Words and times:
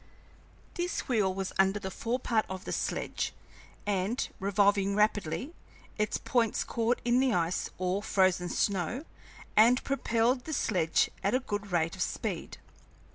This 0.73 1.01
wheel 1.07 1.31
was 1.31 1.53
under 1.59 1.77
the 1.77 1.91
fore 1.91 2.17
part 2.17 2.47
of 2.49 2.65
the 2.65 2.71
sledge, 2.71 3.33
and, 3.85 4.27
revolving 4.39 4.95
rapidly, 4.95 5.53
its 5.99 6.17
points 6.17 6.63
caught 6.63 6.99
in 7.05 7.19
the 7.19 7.35
ice 7.35 7.69
or 7.77 8.01
frozen 8.01 8.49
snow 8.49 9.05
and 9.55 9.83
propelled 9.83 10.45
the 10.45 10.53
sledge 10.53 11.11
at 11.23 11.35
a 11.35 11.39
good 11.39 11.71
rate 11.71 11.95
of 11.95 12.01
speed. 12.01 12.57